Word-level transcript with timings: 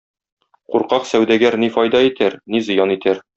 Куркaк 0.75 1.05
сәүдәгәр 1.09 1.59
ни 1.65 1.69
фaйдa 1.77 2.03
итәр, 2.09 2.39
ни 2.55 2.63
зыян 2.71 2.97
итәр. 2.97 3.23